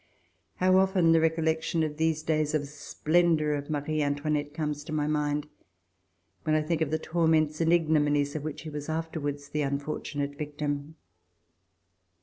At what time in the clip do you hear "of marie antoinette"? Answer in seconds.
3.53-4.51